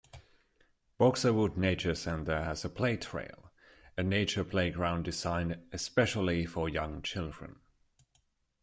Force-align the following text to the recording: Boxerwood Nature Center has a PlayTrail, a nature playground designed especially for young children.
Boxerwood 0.99 1.57
Nature 1.57 1.93
Center 1.93 2.41
has 2.41 2.65
a 2.65 2.69
PlayTrail, 2.69 3.49
a 3.95 4.01
nature 4.01 4.43
playground 4.43 5.03
designed 5.03 5.59
especially 5.71 6.43
for 6.47 6.67
young 6.67 7.03
children. 7.03 7.59